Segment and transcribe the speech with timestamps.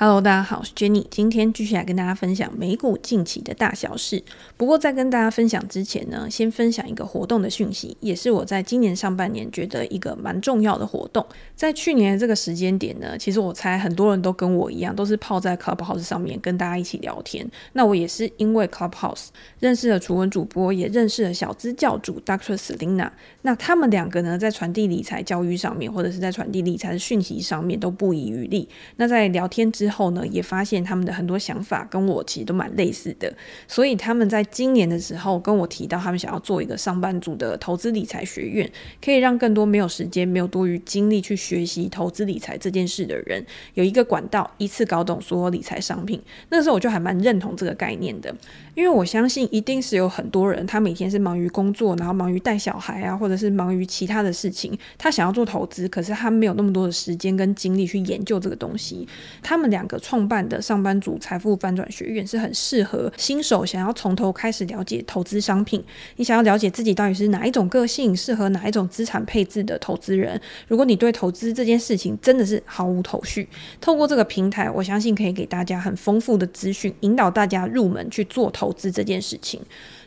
[0.00, 4.22] Hello，大家好，我是 Jenny，今天继续来跟大家分享美股近期的大小事。
[4.56, 11.26] 不过在跟大家分享之前呢，先分享一个活动的讯息，也是我在今年上半年觉得一个蛮重要的活动。
[11.56, 17.44] 在去年的这个时间点呢，其实我猜很多人都跟我一样，都是泡在 Clubhouse 上面跟大家一起聊天。
[17.72, 19.26] 那我也是因为 Clubhouse
[19.58, 22.56] 认识了楚文主播，也认识了小资教主 Dr.
[22.56, 23.10] Selina。
[23.42, 28.68] 那他们两个呢，在传递理财教育上面，或者是在传递理财的讯息上面，都不遗余力。
[28.94, 33.32] 那在聊天之之后呢，也发现他们的很多想法跟我其实都蛮类似的，
[33.66, 38.70] 所以他们在今年的时候跟我提到，他们想要做一个上班族的投资理财学院，
[39.02, 43.42] 可以让更多没有时间、没有多余精力去学习投资理财这件事的人，
[43.72, 46.20] 有一个管道一次搞懂所有理财商品。
[46.50, 48.28] 那时候我就还蛮认同这个概念的，
[48.74, 59.08] 因为我相信一定是有很多人，他每天是忙于工作，然后忙于带小孩啊，或者是忙于其他的事情，他想要做投资，可是他没有那么多的时间跟精力去研究这个东西，
[59.42, 59.77] 他们俩。
[59.78, 65.80] 两个创办的上班族财富翻转学院是很适合新手想要从头开始了解投资商品，
[66.16, 70.40] 你想要了解自己到底是哪一种个性，适合哪一种资产配置的投资人。
[70.66, 73.48] 如果你对投资这件事情真的是毫无头绪，
[73.80, 79.60] 透过这个平台，我相信可以给大家很丰富的资讯，引导大家入门去做投资这件事情。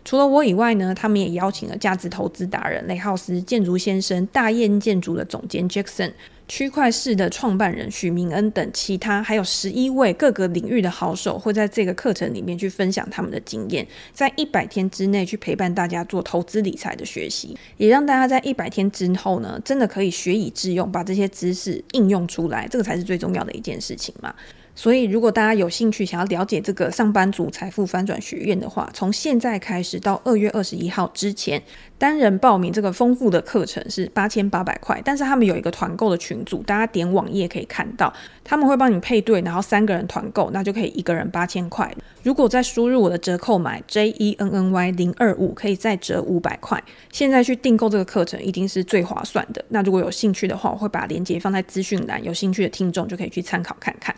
[0.04, 6.12] 除了我以外呢，他们也邀请了价值投资达人雷浩斯、建筑先生、大雁建筑的总监 Jackson。
[6.54, 24.36] 区块式的创办人许明恩等其他还有十一位各个领域的好手会在这个课程里面去分享他们的经验，在一百天之内去陪伴大家做投资理财的学习，也让大家在一百天之后呢，真的可以学以致用，把这些知识应用出来，这个才是最重要的一件事情嘛。
[24.74, 31.62] 所以，如果大家有兴趣想要了解这个上班族财富翻转学院的话，从现在开始到二月二十一号之前，
[31.98, 35.02] 单人报名这个丰富的课程是八千八百块。
[35.04, 38.12] 但是他们有一个团购的群组，大家点网页可以看到，
[38.44, 41.94] 他们会帮你配对，然后三个人团购，那就可以一个人八千块。
[42.24, 46.82] 如果再输入我的折扣码 J E N N Y 零二五，可以再折五百块。
[47.12, 49.64] 现在去订购这个课程一定是最划算的。
[49.70, 54.16] 那如果有兴趣的话，我会把链接放在资讯栏，有兴趣的听众就可以去参考看看。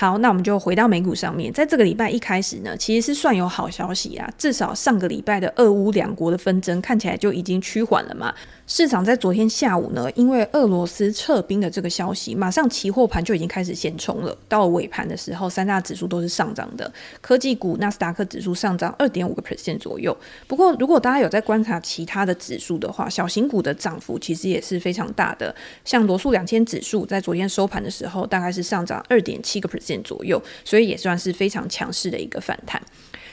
[0.00, 1.52] 好，那我们就回到美股上面。
[1.52, 4.26] 在这个礼拜一开始呢，其实是算有好消息啊。
[4.38, 8.34] 至少上个礼拜的俄乌两国的纷争看起来就已经趋缓了嘛。
[8.66, 14.34] 市场在昨天下午呢，因为俄罗斯撤兵的这个消息，马上期货盘就已经开始先冲了。
[14.48, 16.90] 到了尾盘的时候，三大指数都是上涨的，
[17.20, 20.16] 科技股纳斯达克指数上涨二点五个 percent 左右。
[20.46, 25.54] 不过，如果大家有在观察其他的指数的话，小型股的涨幅其实也是非常大的。
[25.84, 29.89] 像罗素两千指数在昨天收盘的时候，大概是上涨二点七个 percent。
[30.02, 32.82] 左右，所以也算是非常强势的一个反弹。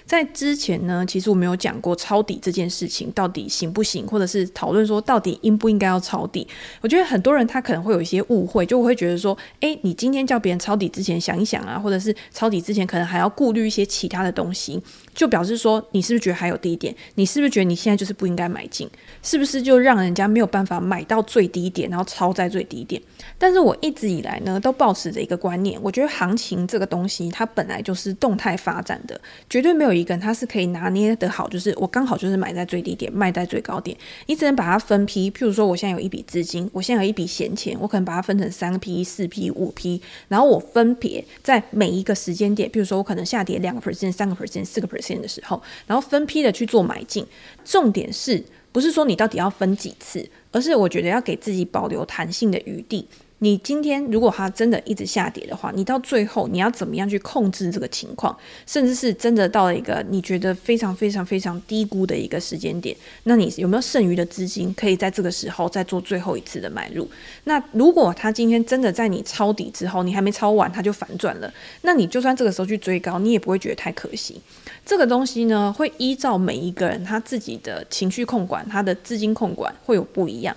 [0.06, 6.48] 在之前呢，其实我没有讲过抄底这件事情到底行不行，或者是讨论说到底应不应该要抄底。
[6.80, 14.82] 我觉得很多人他可能会有一些误会，就会觉得说，诶，你今天叫别人抄底之前想一想啊，或者是抄底之前可能还要顾虑一些其他的东西，
[15.18, 16.96] 就表示说你是不是觉得还有低点？
[17.16, 18.90] 你是不是觉得你现在就是不应该买进？
[19.22, 23.02] 是不是就让人家没有办法买到最低点，然后超在最低点？
[23.38, 29.20] 但是我一直以来呢，都保持着一个观念，我觉得行情这个东西它本来就是动态发展的，
[29.50, 29.98] 绝对没有。
[29.98, 33.98] 一个人他是可以拿捏得好，就是我刚好就是买在最低点，卖在最高点。
[34.28, 47.24] 你只能把它分批，譬如说我现在有一笔资金，我现在有一笔闲钱，我可能把它分成三批、四批、五批，然后我分别在每一个时间点，譬如说我可能下跌两个 percent、三个 percent、四个 percent 的时候，然后分批的去做买进。
[47.64, 53.08] 重点是不是说你到底要分几次，而是我觉得要给自己保留弹性的余地。
[53.40, 58.36] 你今天如果它真的一直下跌的话，你到最后你要怎么样去控制这个情况？
[58.66, 67.08] 甚至是真的到了一个你觉得非常非常非常低估的一个时间点，那你有没有剩余的资金可以在这个时候再做最后一次的买入？
[67.44, 74.42] 那如果它今天真的在你抄底之后，你还没抄完它就反转了，那你就算这个时候去追高，你也不会觉得太可惜。
[74.84, 80.56] 这个东西呢，会依照每一个人他自己的情绪控管、他的资金控管会有不一样。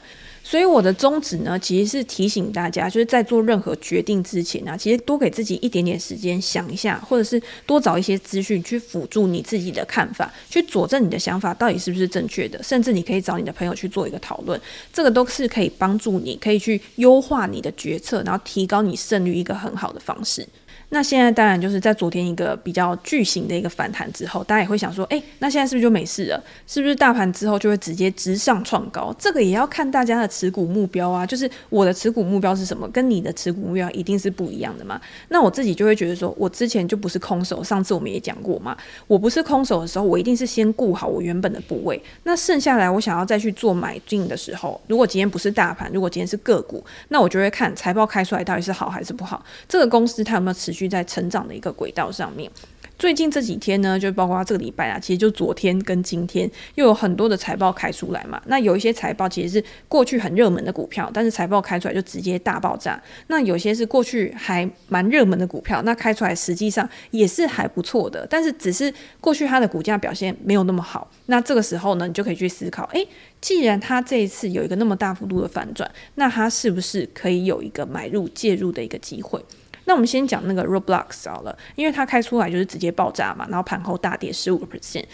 [0.51, 12.61] 所以我的宗旨呢，其实是提醒大家，就是在做任何决定之前啊，其实多给自己一点点时间想一下，或者是多找一些资讯去辅助你自己的看法，去佐证你的想法到底是不是正确的。
[12.65, 14.61] 甚至你可以找你的朋友去做一个讨论，
[14.93, 20.45] 这个都是可以帮助你，可以去优化你的决策，然后提高你胜率一个很好的方式。
[20.93, 26.45] 那现在当然就是在昨天一个比较巨型的一个反弹之后，大家也会想说，诶，那现在是不是就没事了？
[26.67, 29.15] 是不是大盘之后就会直接直上创高？
[29.17, 31.25] 这个也要看大家的持股目标啊。
[31.25, 35.01] 就是我的持股目标是什么，跟你的持股目标一定是不一样的嘛。
[35.29, 38.77] 那我自己就会觉得说，我之前就不是空手，上次我们也讲过嘛，
[39.07, 42.03] 我不是空手的时候，我一定是先顾好我原本的部位。
[42.25, 50.80] 那剩下来我想要再去做买进的时候，如果今天不是大盘，如果今天是个股，那我就会看财报开出来到底是好还是不好，这个公司它有没有持续。
[50.81, 52.51] 续在成长的一个轨道上面。
[52.99, 58.39] 最近这几天呢，就包括这个礼拜啊，其实就昨天跟今天又有很多的财报开出来嘛。
[58.45, 63.03] 那有一些财报其实是过去很热门的股票，但是财报开出来就直接大爆炸。
[63.29, 71.11] 那有些是过去还蛮热门的股票，那开出来实际上也是还不错的，但是只是过去它的股价表现没有那么好。
[71.25, 73.09] 那这个时候呢，你就可以去思考，诶，
[73.41, 79.43] 既然它这一次有一个那么大幅度的反转，那它是不是可以有一个买入介入的一个机会？
[79.85, 85.05] 那我们先讲那个 Roblox 好了，因为它开出来就是直接爆炸嘛，然后盘后大跌十五个 percent。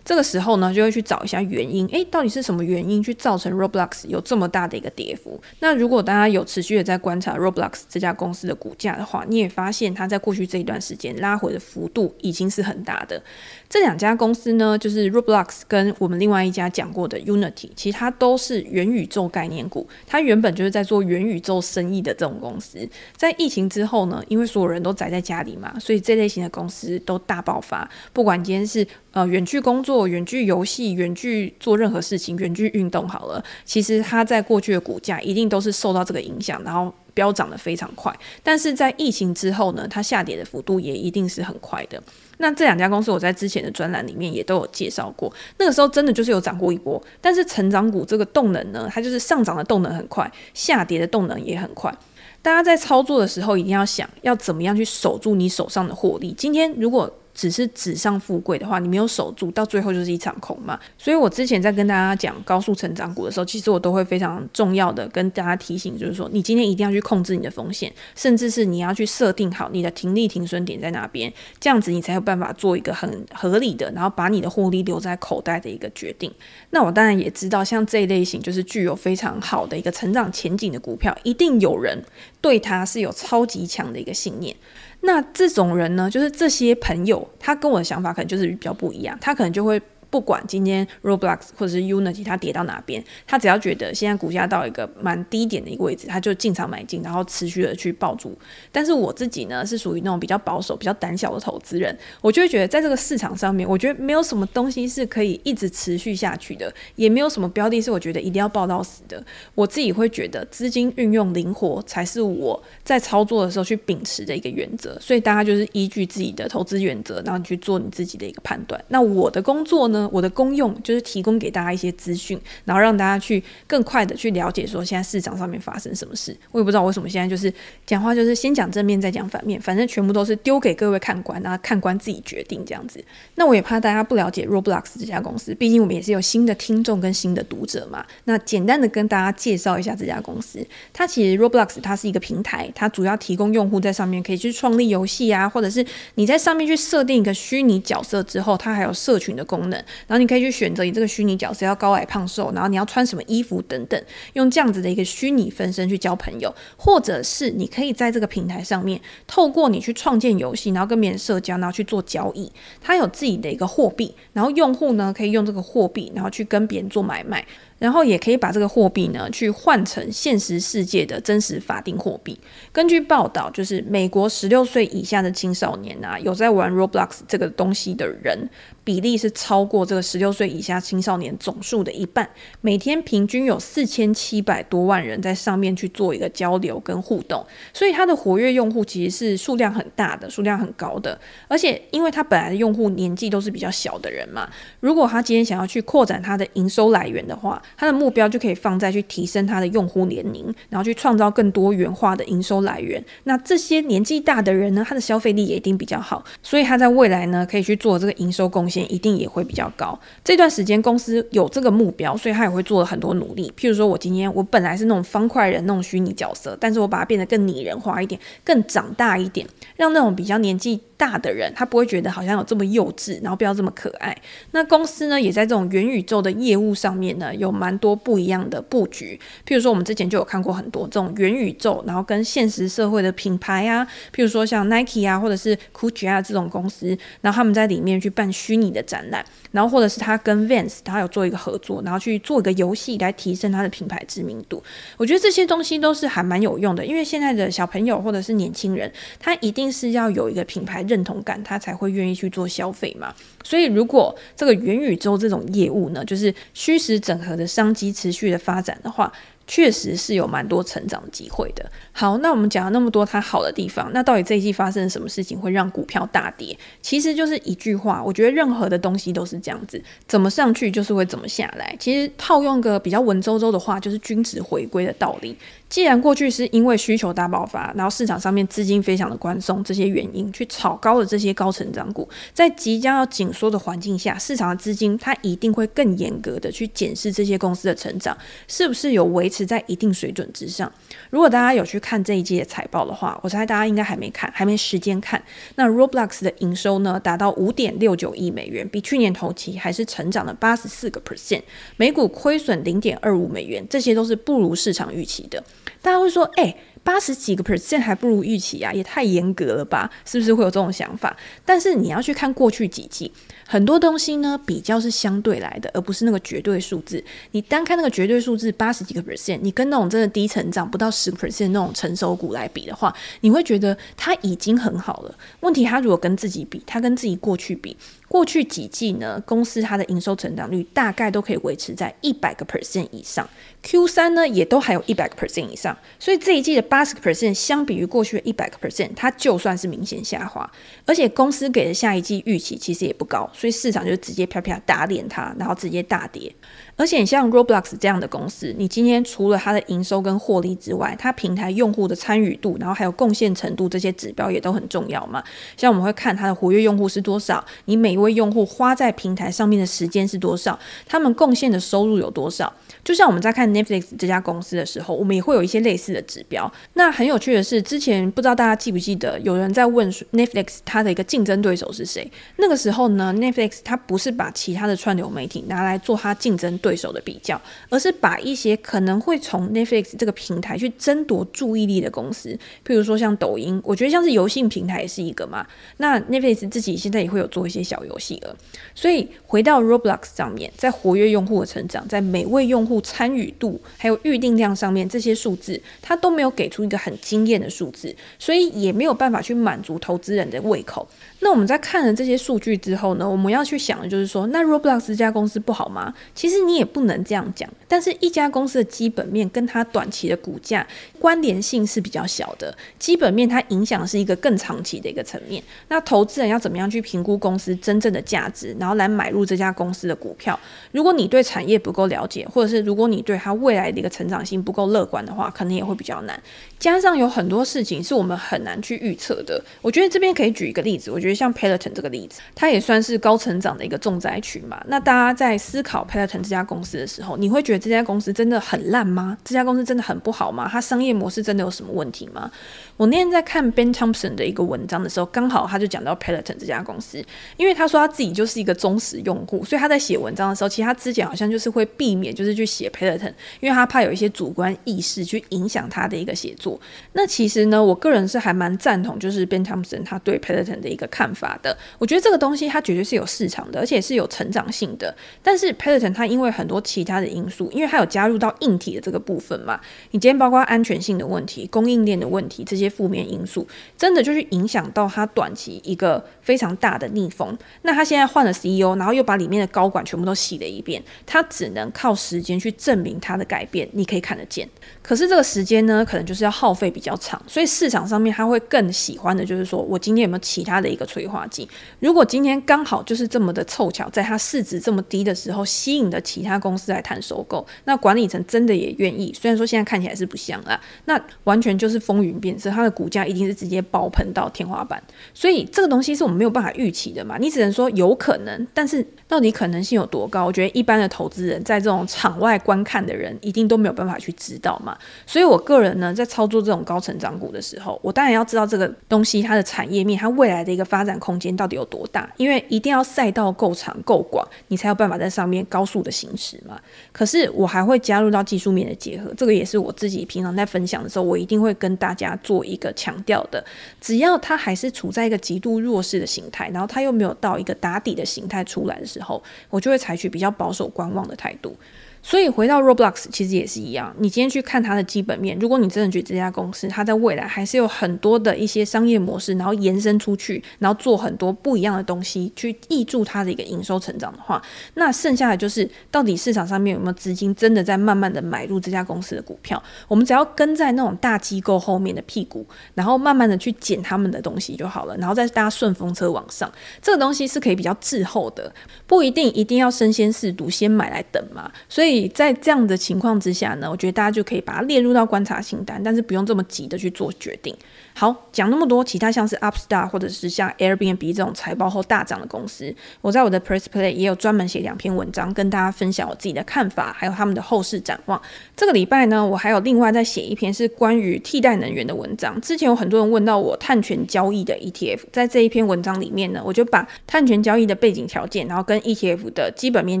[0.04, 5.40] 这个时候呢，就会去找一下原因，诶，到底是什么原因去造成 Roblox 有这么大的一个跌幅？
[5.60, 13.22] 那如果大家有持续的在观察 Roblox 这家公司的股价的话，你也发现它在过去这一段时间拉回的幅度已经是很大的。
[13.68, 22.88] 这两家公司呢，就是 Roblox 跟我们另外一家讲过的 Unity，其实它都是元宇宙概念股，它原本就是在做元宇宙生意的这种公司。
[23.16, 27.88] 在疫情之后呢，因为所有人都宅在家里嘛，所以这类型的公司都大爆发。
[28.12, 38.14] 不管今天是呃远距工作、远距游戏、远距做任何事情、远距运动好了，其实它在过去的股价一定都是受到这个影响，然后飙涨得非常快。
[38.42, 42.02] 但是在疫情之后呢，它下跌的幅度也一定是很快的。
[42.38, 51.94] 那这两家公司我在之前的专栏里面也都有介绍过，那个时候真的就是有涨过一波，但是成长股这个动能呢，它就是上涨的动能很快，下跌的动能也很快。
[52.40, 56.32] 大家在操作的时候一定要想要怎么样去守住你手上的获利。
[56.38, 60.78] 今天如果只是纸上富贵的话，你没有守住，到最后就是一场空嘛。
[60.98, 76.30] 所以我之前在跟大家讲高速成长股的时候，其实我都会非常重要的跟大家提醒，就是说你今天一定要去控制你的风险，甚至是你要去设定好你的停利停损点在哪边，这样子你才有办法做一个很合理的，然后把你的获利留在口袋的一个决定。
[76.68, 82.04] 那我当然也知道，像这一类型就是具有非常好的一个成长前景的股票，一定有人
[82.42, 84.54] 对它是有超级强的一个信念。
[85.02, 89.80] 那这种人呢，就是这些朋友，他跟我的想法可能就是比较不一样，他可能就会。
[90.10, 98.36] 不管今天 Roblox 或者是 Unity 它跌到哪边，他只要觉得现在股价到一个蛮低点的一个位置，他就进场买进，然后持续的去抱住。
[98.72, 109.24] 但是我自己呢，是属于那种比较保守、比较胆小的投资人，我就会觉得在这个市场上面，我觉得没有什么东西是可以一直持续下去的，也没有什么标的是我觉得一定要抱到死的。
[109.54, 114.98] 我自己会觉得资金运用灵活才是我在操作的时候去秉持的一个原则。
[114.98, 118.82] 所以大家就是依据自己的投资原则，然后去做你自己的一个判断。
[118.88, 119.99] 那我的工作呢？
[120.12, 126.36] 我的功用就是提供给大家一些资讯，然后让大家去更快的去了解说现在市场上面发生什么事。
[126.52, 127.52] 我也不知道为什么现在就是
[127.86, 133.02] 讲话就是先讲正面再讲反面，反正全部都是丢给各位看官，然后看官自己决定这样子。
[133.34, 138.04] 那我也怕大家不了解 Roblox 这家公司，毕竟我们也是有新的听众跟新的读者嘛。
[138.24, 150.30] 那简单的跟大家介绍一下这家公司，它其实 Roblox 它是一个平台，它主要提供用户在上面可以去创立游戏啊，或者是你在上面去设定一个虚拟角色之后，它还有社群的功能，然后你。
[150.30, 154.00] 可以去选择你这个虚拟角色要高矮胖瘦，然后你要穿什么衣服等等，
[154.34, 162.48] 用这样子的一个虚拟分身去交朋友，或者是你可以在这个平台上面，透过你去创建游戏，然后跟别人社交，然后去做交易。
[162.80, 167.44] 它有自己的一个货币，然后用户呢可以用这个货币，然后去跟别人做买卖。
[167.80, 172.38] 然后也可以把这个货币呢，去换成现实世界的真实法定货币。
[172.72, 178.50] 根据报道，就是美国十六岁以下的青少年啊，有在玩 Roblox 这个东西的人
[178.90, 182.28] 比例是超过这个十六岁以下青少年总数的一半。
[182.60, 191.16] 每天平均有四千七百多万人在上面去做一个交流跟互动，所以它的活跃用户其实是数量很大的，数量很高的。
[191.46, 203.00] 而且因为它本来的用户年纪都是比较小的人嘛，如果他今天想要去扩展他的营收来源的话，他的目标就可以放在去提升他的用户年龄，然后去创造更多元化的营收来源。
[203.22, 209.98] 那这些年纪大的人呢，他的消费力也一定比较好，所以他在未来呢，可以去做这个营收贡献，一定也会比较高。
[210.22, 213.52] 这段时间公司有这个目标，所以他也会做了很多努力。
[213.56, 219.46] 譬如说，我今天我本来是那种方块人那种虚拟角色，但是我把它变得更拟人化一点，更长大一点，
[219.76, 224.16] 让那种比较年纪大的人，他不会觉得好像有这么幼稚，然后不要这么可爱。
[224.52, 229.18] 那公司呢，也在这种元宇宙的业务上面呢，有蛮多不一样的布局。
[229.46, 244.62] 譬如说，我们之前就有看过很多这种元宇宙，然后跟现实社会的品牌啊，譬如说像 Nike 啊，或者是 Gucci 啊这种公司，然后他们在里面去办虚拟的展览，然后或者是他跟 Vans 他有做一个合作，然后去做一个游戏来提升他的品牌知名度。
[244.96, 253.14] 我觉得这些东西都是还蛮有用的，因为现在的小朋友或者是年轻人，他一定是要有一个品牌认同感，他才会愿意去做消费嘛。
[253.42, 259.10] 所以，如果这个元宇宙这种业务呢，就是虚实整合的商机持续的发展的话，
[259.50, 261.70] 确实是有蛮多成长机会的。
[261.90, 266.56] 好，那我们讲了那么多它好的地方，那到底这一季发生了什么事情会让股票大跌？
[266.80, 271.74] 其实就是一句话，我觉得任何的东西都是这样子，怎么上去就是会怎么下来。
[271.80, 275.36] 其实套用个比较文绉绉的话，就是均值回归的道理。
[275.70, 288.16] 既然过去是因为需求大爆发，然后市场上面资金非常的宽松，这些原因去炒高了这些高成长股，在即将要紧缩的环境下，市场的资金它一定会更严格的去检视这些公司的成长
[288.48, 290.70] 是不是有维持在一定水准之上。
[291.10, 295.22] 如果大家有去看这一季的财报的话，我猜大家应该还没看，还没时间看。
[295.56, 301.42] 那 Roblox 的营收呢，达到五点六九亿美元，比去年同期还是成长了八十四个 percent，
[301.76, 305.42] 每股亏损零点二五美元，这些都是不如市场预期的。
[305.82, 309.90] 大家会说，哎、八十几个 percent 还不如预期啊，也太严格了吧？
[310.04, 311.16] 是不是会有这种想法？
[311.44, 313.10] 但是你要去看过去几季，
[313.46, 317.02] 很多东西呢，比较是相对来的，而不是那个绝对数字。
[317.30, 325.14] 你单看那个绝对数字八十几个 percent，你跟那种真的低成长不到十 percent 那种成熟股来比的话，你会觉得它已经很好了。
[325.40, 327.76] 问题它如果跟自己比，它跟自己过去比。
[328.10, 333.28] 过去几季呢，公司它的营收成长率大概都可以维持在一百个 percent 以上
[333.62, 340.50] ，Q 三呢也都还有一百个 percent 以上，所以这一季的八十个 percent 相比于过去的一百个 percent，它就算是明显下滑，
[340.84, 346.34] 而且公司给的下一季预期其实也不高，所以市场就直接啪啪打脸它，然后直接大跌。
[346.74, 355.22] 而且像 Roblox 这样的公司，你今天除了它的营收跟获利之外，它平台用户的参与度，然后还有贡献程度这些指标也都很重要嘛。
[355.56, 362.52] 像我们会看它的活跃用户是多少，你每位用户花在平台上面的时间是多少，他们贡献的收入有多少。
[362.82, 366.50] 就像我们在看 Netflix 这家公司的时候，我们也会有一些类似的指标。
[366.74, 372.10] 那很有趣的是，之前不知道大家记不记得，有人在问 Netflix 它的一个竞争对手是谁？
[372.38, 376.80] 那个时候呢，Netflix 它不是把其他的串流媒体拿来做它竞争对。
[376.80, 377.38] 手的比较，
[377.68, 382.30] 而是把一些可能会从 Netflix 这个平台去争夺注意力的公司，
[382.66, 385.46] 譬如说像抖音，我觉得像是游戏平台也是一个嘛。
[385.76, 388.36] 那 Netflix 自己现在也会有做一些小游游戏了。
[388.74, 400.88] 所以回到 Roblox 上面，在活跃用户的成长，在每位用户参与度，还有预定量上面，这些数字它都没有给出一个很惊艳的数字，所以也没有办法去满足投资人的胃口。
[401.22, 405.92] 那我们在看了这些数据之后呢，我们要去想的就是说，那 Roblox 这家公司不好吗？
[406.14, 407.48] 其实你也不能这样讲。
[407.68, 410.66] 但是，一家公司的基本面跟它短期的股价
[410.98, 412.56] 关联性是比较小的。
[412.78, 415.42] 基本面它影响是一个更长期的一个层面。
[415.68, 420.38] 那投资人要怎么样去评估公司真真正的价值，然后来买入这家公司的股票？
[420.72, 426.22] 如果你对产业不够了解，或者是如果你对它未来的一个成长性不够乐观的话，可能也会比较难。
[426.60, 429.42] 加上有很多事情是我们很难去预测的。
[429.62, 431.20] 我觉得这边可以举一个例子，我觉得。
[431.20, 434.58] 像 Peloton 这个例子，它也算是高成长的一个重灾区嘛。
[434.68, 439.18] 那大家在思考 Peloton 这家公司的时候，你会觉得这家公司真的很烂吗？
[439.22, 440.48] 这家公司真的很不好吗？
[440.50, 442.30] 它商业模式真的有什么问题吗？
[442.78, 447.04] 我那天在看 Ben Thompson 的一个文章的时候，刚好他就讲到 Peloton 这家公司，
[447.36, 456.49] 因为他说他自己就是一个忠实用户，所以他在写文章的时候，其实他之前好像就是会避免就是去写 Peloton，因为他怕有一些主观意识去影响他的一个写作。
[456.94, 461.56] 那其实呢，我个人是还蛮赞同，就是 Ben Thompson 他对 Peloton 的一个看法的。
[461.78, 464.94] 我觉得这个东西它绝对是有市场的，而且是有成长性的。
[465.22, 472.70] 但是 Peloton 它因为很多其他的因素，因为它有加入到硬体的这个部分嘛，你今天包括安全性的问题、供应链的问题这些。
[472.70, 477.36] 负面因素真的就是影响到它短期一个非常大的逆风。
[477.62, 483.68] 那他现在换了 CEO，然后又把里面的高管全部都洗了一遍，他只能靠时间去证明他的改变。
[483.72, 484.48] 你可以看得见，
[484.80, 487.20] 可是这个时间呢，可能就是要耗费比较长。
[487.26, 491.46] 所以市场上面他会更喜欢的就是说，我今天有没有其他的一个催化剂？
[491.80, 499.12] 如果今天刚好就是这么的凑巧，在它市值这么低的时候，吸引了其他公司来谈收购，那管理层真的也愿意。
[499.12, 502.50] 虽然说现在看起来是不像啦，那完全就是风云变色。
[502.50, 504.82] 它的股价一定是直接爆喷到天花板，
[505.12, 507.18] 所以这个东西是我们没有办法预期的嘛？
[507.18, 510.24] 你只能说有可能，但是到底可能性有多高？
[510.24, 514.76] 我觉得一般的投资人在这种场外观看的人，一定都没有办法去知道嘛。
[515.06, 526.58] 所以我个人呢，在操做这种高成长股的时候，我当然要知道这个东西它的产业面，它未来的一个发展空间到底有多大，因为一定要赛道够长够广，你才有办法在上面高速的行驶嘛。
[526.92, 533.44] 可是我还会加入到技术面的结合，这个也是我自己平常在分享的时候，我一定会跟大家做一个强调的，
[533.80, 541.56] 只要它还是处在一个极度弱势的形态，然后它又没有到一个打底的形态出来的时候，我就会采取比较保守观望的态度。
[542.02, 543.94] 所以回到 Roblox，其实也是一样。
[543.98, 554.42] 你今天去看它的基本面，如果你真的觉得这家公司它在未来还是有很多的一些商业模式，然后延伸出去，然后做很多不一样的东西，去挹注它的一个营收成长的话，
[554.74, 559.62] 那剩下的就是到底市场上面有没有资金真的在慢慢的买入这家公司的股票？
[559.86, 566.50] 我们只要跟在那种大机构后面的屁股，然后慢慢的去捡他们的东西就好了，然后再搭顺风车往上。
[566.80, 568.50] 这个东西是可以比较滞后的，
[568.86, 571.52] 不一定一定要身先士卒，先买来等嘛。
[571.68, 571.89] 所以。
[571.90, 577.52] 所以在这样的情况之下呢，我觉得大家就可以把它列入到观察清单，但是不用这么急的去做决定。
[578.00, 588.18] 好，讲那么多，其他像是 Upstart 或者是像 Airbnb 这种财报后大涨的公司，我在我的 Press Play 也有专门写两篇文章，跟大家分享我自己的看法，还有他们的后市展望。
[588.56, 592.40] 这个礼拜呢，我还有另外再写一篇是关于替代能源的文章。
[592.40, 600.00] 之前有很多人问到我碳权交易的 ETF，在这一篇文章里面呢，我就把碳权交易的背景条件，然后跟 ETF 的基本面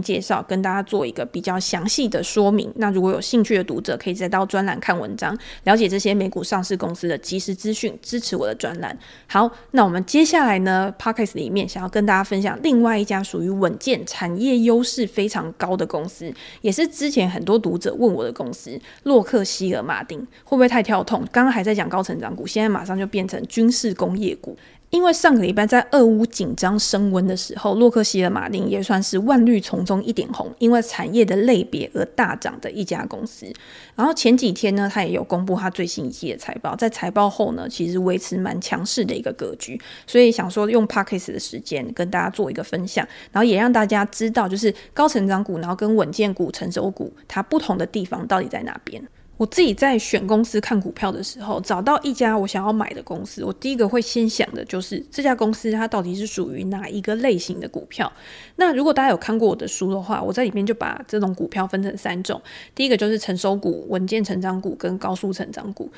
[0.00, 2.72] 介绍，跟大家做一个比较详细的说明。
[2.76, 7.89] 那如果有兴趣的读者，可以再到专栏看文章，了解这些美股上市公司的即时资讯。
[8.02, 8.96] 支持我的专栏。
[9.26, 20.20] 好，那我们接下来呢，Podcast 里面想要跟大家分享另外一家属于稳健、产业优势非常高的公司，也是之前很多读者问我的公司——洛克希尔马丁。
[20.44, 21.24] 会不会太跳痛？
[21.32, 24.56] 刚刚还在讲高成长股，现在马上就变成军事工业股。
[24.90, 33.46] 因为上个礼拜在俄乌紧张升温的时候，洛克希尔马丁也算是万绿丛中一点红，因为产业的类别而大涨的一家公司。
[33.94, 39.80] 然后前几天呢，他也有公布他最新一季的财报，在财报后呢，其实维持蛮强势的一个格局。
[40.08, 49.00] 所以想说用 Podcast 的时间跟大家做一个分享，然后也让大家知道，就是高成长股，然后跟稳健股、成熟股它不同的地方到底在哪边。
[49.40, 58.12] 我自己在选公司看股票的时候，找到一家我想要买的公司，我第一个会先想的就是这家公司它到底是属于哪一个类型的股票。
[58.56, 62.38] 那如果大家有看过我的书的话，我在里面就把这种股票分成三种，
[62.74, 65.90] 第一个就是成熟股、稳健成长股跟高速成长股。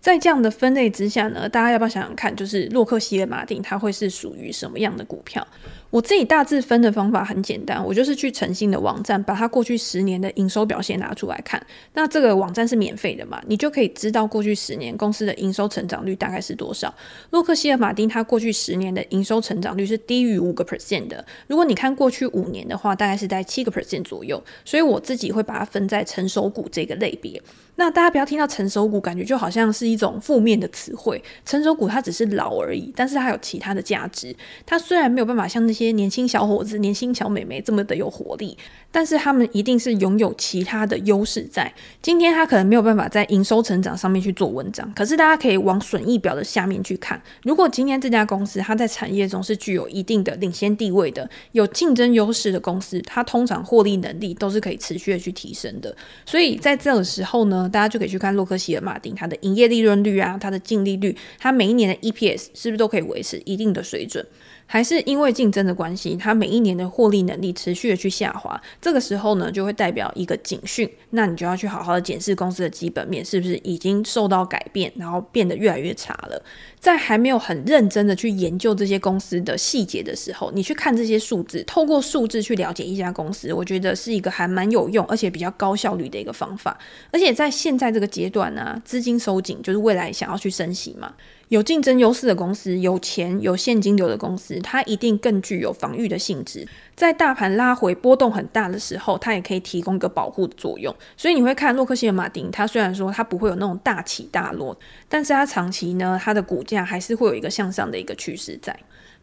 [0.00, 5.46] 在这样的分类之下呢，大家要不要想想看，就是洛克希尔马丁它会是属于什么样的股票？
[5.90, 11.64] 我自己大致分的方法很简单，我就是去诚信的网站，把它过去十年的营收表现拿出来看。
[11.94, 16.92] 那这个网站是免费的嘛，你就可以知道过去十年公司的营收成长率大概是多少。
[17.30, 21.24] 洛克希尔马丁它过去十年的营收成长率是低于五个 percent 的。
[21.46, 24.42] 如果你看过去五年的话，大概是在七个 percent 左右。
[24.64, 27.40] 所以我自己会把它分在成熟股这个类别。
[27.78, 31.22] 那大家不要听到成熟股，感觉就好像是一种负面的词汇。
[31.44, 34.34] 成熟股它只是老而已，但是它有其他的价值。
[34.64, 38.56] 它虽然没有办法像那些年轻小伙子、年轻小美眉这么的有活力，
[38.90, 41.70] 但是他们一定是拥有其他的优势在。
[42.00, 47.20] 今天他可能没有办法在营收成长上面去做文章，可是大家可以往损益表的下面去看。
[47.42, 55.94] 如果今天这家公司它在产业中是具有一定的领先地位的、有竞争优势的公司，它通常获利能力都是可以持续的去提升的。
[56.24, 64.24] 所以在这个时候呢，大家就可以去看洛克希尔马丁，它的营业利润率啊，它的净利率，它每一年的 EPS 是不是都可以维持一定的水准？
[64.66, 76.42] 还是因为竞争的关系，它每一年的获利能力持续的去下滑，这个时候呢，就会代表一个警讯，那你就要去好好的检视公司的基本面是不是已经受到改变，然后变得越来越差了。
[76.80, 86.76] 在还没有很认真的去研究这些公司的细节的时候，你去看这些数字，透过数字去了解一家公司，我觉得是一个还蛮有用，而且比较高效率的一个方法。
[87.12, 91.14] 而且在现在这个阶段呢、资金收紧就是未来想要去升息嘛。
[91.48, 96.66] 有竞争优势的公司，有钱有现金流的公司，它一定更具有防御的性质。
[96.96, 100.92] 在大盘拉回波动很大的时候，它也可以提供一个保护的作用。
[101.16, 104.76] 所以你会看洛克希尔马丁，它虽然说它不会有那种大起大落，
[105.08, 108.76] 但是它长期呢，它的股价还是会有一个向上的一个趋势在。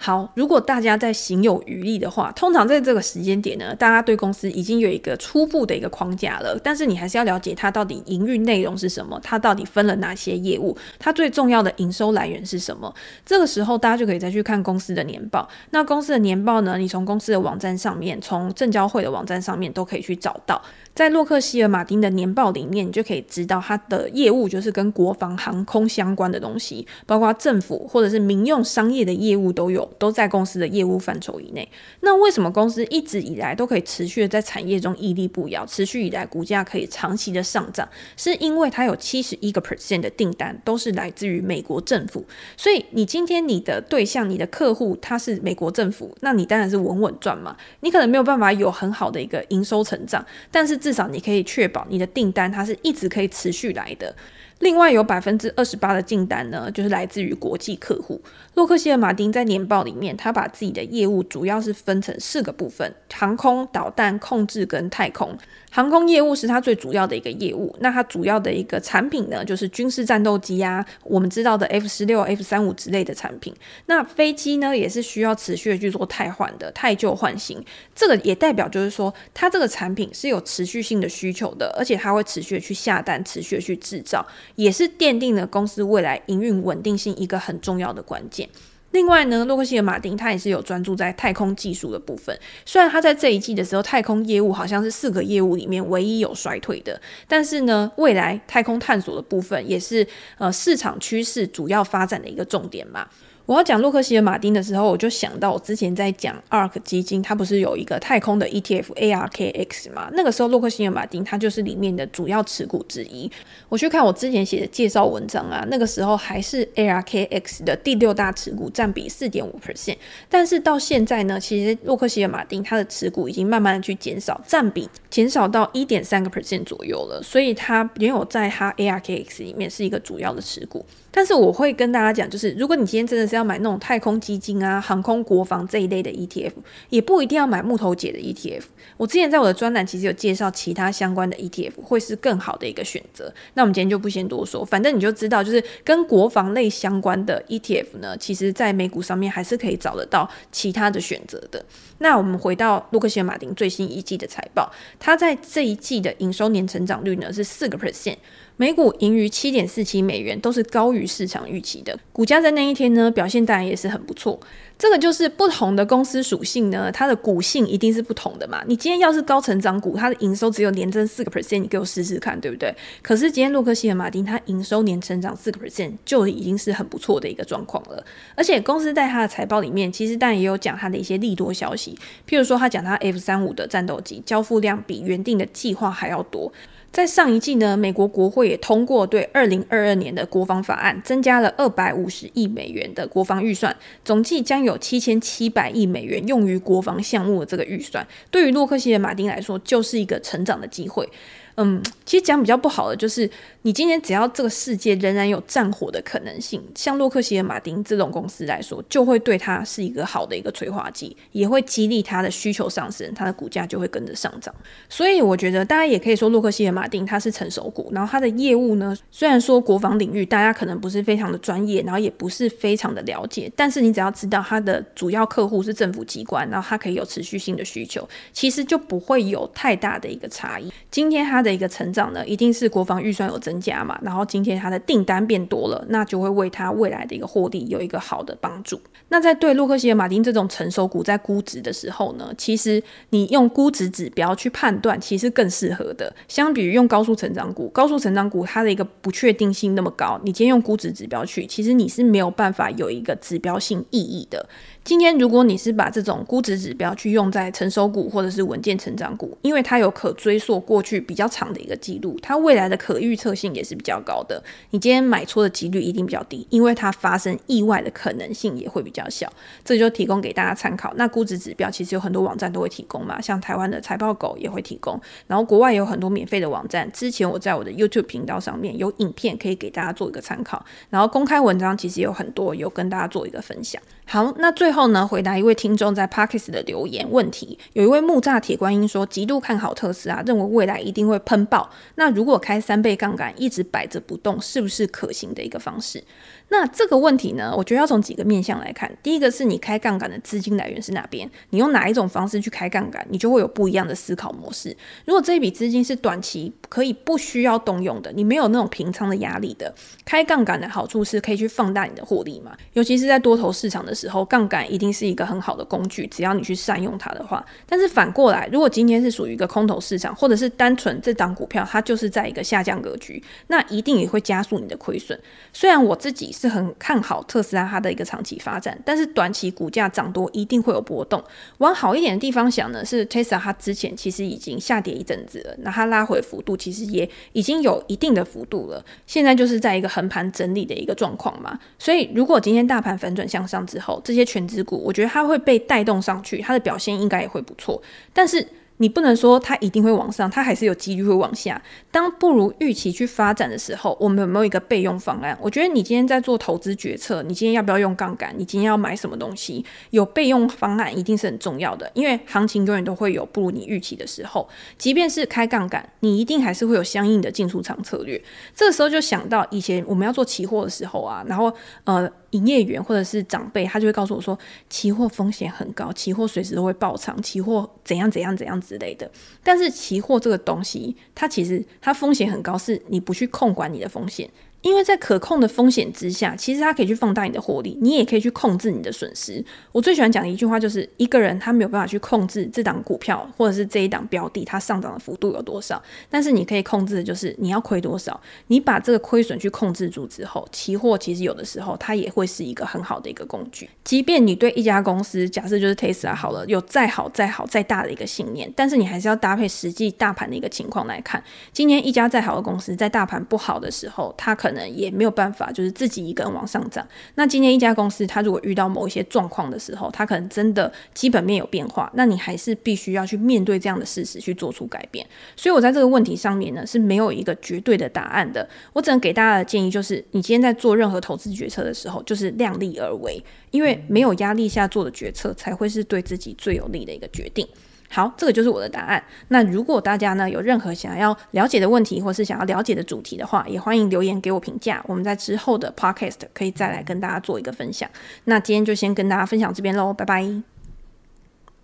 [0.05, 6.59] 好，如果大家在行有余力的话，通常在这个时间点呢，大家对公司已经有一个初步的一个框架了。
[6.61, 12.93] 但是你还是要了解它到底营运内容是什么，它到底分了哪些业务，它最重要的营收来源是什么。
[13.25, 15.47] 这个时候大家就可以再去看公司的年报。
[15.69, 20.61] 那公司的年报呢，你从公司的网站上面，从证交会的网站上面都可以去找到。
[20.93, 31.67] 在洛克希尔马丁的年报里面，你就可以知道它的业务就是跟国防航空相关的东西，包括政府或者是民用商业的业务都有，都在公司的业务范畴以内。
[32.01, 37.87] 那为什么公司一直以来都可以持续的在产业中屹立不摇，持续以来股价可以长期的上涨？
[38.17, 42.25] 是因为它有七十一个 percent 的订单都是来自于美国政府。
[42.57, 47.55] 所以你今天你的对象、你的客户他是美国政府，那你当然是稳稳赚嘛。
[47.81, 54.15] 你可能没有办法有很好的一个营收成长，但是至少你可以确保你的订单它是一直可以持续来的。
[54.59, 58.21] 另外有百分之二十八的订单呢，就是来自于国际客户。
[58.55, 65.37] 洛克希尔马丁在年报里面，他把自己的业务主要是分成四个部分：航空、导弹控制跟太空。
[65.71, 73.51] 航空业务是它最主要的一个业务，那它主要的一个产品呢，就是军事战斗机啊，我们知道的 F 十六、F 三五之类的产品。
[73.87, 77.59] 那飞机呢，也是需要持续的去做汰换的，汰旧换新。
[77.95, 84.23] 这个也代表就是说，它这个产品是有持续性的需求的，而且它会持续的去下单，持续的去制造，
[84.55, 88.47] 也是奠定了公司未来营运稳定性一个很重要的关键。
[88.91, 92.37] 另外呢，洛克希尔马丁他也是有专注在太空技术的部分。
[92.63, 100.05] 虽然他在这一季的时候，太空业务好像是四个业务里面唯一有衰退的，但是呢，未来太空探索的部分也是
[100.37, 103.07] 呃市场趋势主要发展的一个重点嘛。
[103.45, 110.09] 我要讲洛克希尔马丁的时候，我就想到我之前在讲 ARK 基金，它不是有一个太空的 ETF ARKX 吗？
[110.13, 113.29] 那个时候洛克希尔马丁它就是里面的主要持股之一。
[113.67, 119.97] 我去看我之前写的介绍文章啊，那个时候还是 ARKX 的第六大持股，占比四点五 percent。
[120.29, 127.21] 但是到现在呢，其实洛克希尔马丁它的持股已经慢慢的去减少，占比减少到一点三个 percent 左右了。
[127.21, 130.85] 所以它没有在它 ARKX 里面是一个主要的持股。
[131.15, 136.53] 但是我会跟大家讲，就是如果你今天真的是要买那种太空基金啊、航空国防这一类的 ETF，
[136.89, 138.63] 也不一定要买木头姐的 ETF。
[138.97, 143.31] 我之前在我的专栏其实有介绍其他相关的 ETF，会是更好的一个选择。
[143.53, 151.63] 那我们今天就不先多说，反正你就知道，就是跟国防类相关的 ETF 呢，其实在美股上面还是可以找得到其他的选择的。
[152.03, 158.17] 那我们回到洛克希尔马丁最新一季的财报，它在这一季的营收年成长率呢是四个 percent。
[158.57, 161.97] 每股盈余七点四七美元，都是高于市场预期的。
[162.11, 164.37] 股价在那一天呢，表现当然也是很不错。
[164.83, 168.61] 这个就是不同的公司属性呢，它的股性一定是不同的嘛。
[168.67, 172.75] 你今天要是高成长股，它的营收只有年增四个 percent，你给我试试看，对不对？
[173.01, 178.05] 可是今天洛克希尔马丁它营收年成长四个 percent，就已经是很不错的一个状况了。
[178.35, 186.51] 而且公司在它的财报里面，其实当然也有讲它的一些利多消息，譬如说它讲它 F 三五的战斗机交付量比原定的计划还要多。
[186.93, 193.75] 在上一季呢，美国国会也通过对二零二二年的国防法案，增加了二百五十亿美元的国防预算，
[194.05, 201.09] 总计将有七千七百亿美元用于国防项目的这个预算，对于洛克希德马丁来说，就是一个成长的机会。
[201.55, 203.29] 嗯，其实讲比较不好的就是，
[203.65, 214.53] 你今天只要这个世界仍然有战火的可能性，像洛克希尔马丁这种公司来说，就会对它是一个好的一个催化剂，也会激励它的需求上升，它的股价就会跟着上涨。
[214.89, 230.69] 所以我觉得大家也可以说洛克希尔马丁它是成熟股，然后它的业务呢，虽然说国防领域大家可能不是非常的专业，然后也不是非常的了解，但是你只要知道它的主要客户是政府机关，然后它可以有持续性的需求，其实就不会有太大的一个差异。
[230.91, 238.81] 今天它的一个成长呢，一定是国防预算有增增加嘛，然后今天它的订单变多了，那就会为它未来的一个获利有一个好的帮助。
[239.09, 246.11] 那在对洛克希尔马丁这种成熟股在估值的时候呢，其实你用估值指标去判断，其实更适合的。
[246.27, 254.49] 相比于用高速成长股，高速成长股它的一个不确定性那么高，你今天用估值指标去，其实你是没有办法有一个指标性意义的。
[254.83, 264.43] 今天，如果你是把这种估值指标去用在成熟股或者是稳健成长股，因为它有可追溯过去比较长的一个记录，它未来的可预测性也是比较高的。
[264.71, 269.31] 你今天买错的几率一定比较低，因为它发生意外的可能性也会比较小。
[269.63, 270.93] 这就提供给大家参考。
[270.97, 276.91] 那估值指标其实有很多网站都会提供嘛，像台湾的财报狗也会提供，然后国外有很多免费的网站。
[276.91, 283.81] 之前我在我的 YouTube 频道上面有影片可以给大家做一个参考，然后公开文章其实有很多，有跟大家做一个分享。
[284.05, 287.57] 好，那最后呢，回答一位听众在 Parkes 的留言问题。
[287.71, 291.69] 有一位木栅铁观音说，极度看好特斯拉，认为未来一定会喷爆。
[291.95, 296.03] 那如果开三倍杠杆，一直摆着不动，是不是可行的一个方式？
[296.49, 298.91] 那这个问题呢，我觉得要从几个面向来看。
[299.01, 301.29] 第一个是你开杠杆的资金来源是哪边？
[301.49, 304.75] 你用哪一种方式去开杠杆，你就会有不一样的思考模式。
[305.05, 309.73] 如果这一笔资金是短期可以不需要动用的，你没有那种平仓的压力的，
[310.05, 312.55] 开杠杆的好处是可以去放大你的获利嘛。
[312.73, 317.43] 尤其是在多头市场的时候，杠杆一定是一个很好的工具，只要你去善用它的话。
[317.65, 325.19] 但是反过来，如果今天是属于一个空头市场，或者是单纯这档股票它就是在一个下降格局，那一定也会加速你的亏损。
[325.51, 331.23] 虽然我自己是很看好特斯拉它的一个长期发展，但是短期股价涨多一定会有波动。
[331.59, 338.83] 往好一点的地方想呢，是 Tesla 它之前其实已经下跌一阵子了，那它拉回幅度其实也已经有一定的幅度了。
[339.05, 341.57] 现在就是在一个横盘整理的一个状况嘛。
[341.77, 347.81] 所以如果今天大盘反转向上之后，这些全职股我觉得它会被带动上去，它的表现应该也会不错。
[348.11, 348.45] 但是
[348.83, 351.59] 你不能说它一定会往上，它还是有几率会往下。
[351.89, 355.37] 当不如预期去发展的时候，我们有没有一个备用方案？
[355.41, 358.35] 我觉得你今天在做投资决策，你今天要不要用杠杆？
[358.37, 359.63] 你今天要买什么东西？
[359.91, 364.45] 有备用方案一定是很重要的，因为行情永远都会有不如你预期的时候。
[364.77, 368.21] 即便是开杠杆，你一定还是会有相应的进出场策略。
[368.53, 371.53] 这个时候就想到以前我们要做期货的时候啊，然后
[371.85, 372.11] 呃。
[372.33, 374.37] 营业员或者是长辈，他就会告诉我说，
[374.69, 379.09] 期货风险很高，期货随时都会爆仓，期货怎样怎样怎样之类的。
[379.41, 384.29] 但是期货这个东西，它其实它风险很高，是你不去控管你的风险。
[384.63, 389.43] 因为在可控的风险之下，其实它可以去放大你的获利，你也可以去控制你的损失。
[389.73, 398.19] 我最喜欢讲的一句话就是：一个人他没有办法去控制这档股票或者是这一档标的它上涨的幅度有多少，但是你可以控制的就是你要亏多少。
[398.47, 403.69] 你把这个亏损去控制住之后，期货其实有的时候它也会是一个很好的一个工具。
[403.83, 411.21] 即便你对一家公司，假设就是 Tesla 好了，有再好再好再大的一个信念，但是你还是要搭配实际大盘的一个情况来看。
[411.51, 416.87] 今天一家再好的公司，在大盘不好的时候，它可能也没有办法，就是自己一个人往上涨。
[417.15, 425.05] 那今天一家公司，它如果遇到某一些状况的时候，它可能真的基本面有变化，那你还是必须要去面对这样的事实，去做出改变。
[425.35, 428.47] 所以我在这个问题上面呢，是没有一个绝对的答案的。
[428.73, 437.47] 我只能给大家的建议就是，你今天在做任何投资决策的时候，就是量力而为，因为没有压力下做的决策，才会是对自己最有利的一个决定。
[437.93, 439.01] 好，这个就是我的答案。
[439.27, 444.83] 那如果大家呢，有任何想要了解的问题，或是想要了解的主题的话，也欢迎留言给我评价。
[444.87, 447.87] 我们在之后的 podcast 可以再来跟大家做一个分享。
[448.23, 450.52] 那今天就先跟大家分享这边喽，拜拜。